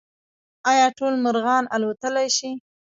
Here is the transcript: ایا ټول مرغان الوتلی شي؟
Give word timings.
ایا 0.71 0.87
ټول 0.97 1.13
مرغان 1.25 1.63
الوتلی 1.75 2.27
شي؟ 2.37 2.51